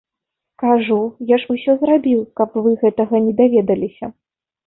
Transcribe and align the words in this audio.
Кажу, 0.61 0.95
я 1.31 1.37
ж 1.43 1.49
усё 1.57 1.75
зрабіў, 1.83 2.23
каб 2.41 2.57
вы 2.67 2.71
гэтага 2.85 3.15
не 3.29 3.33
даведаліся. 3.43 4.05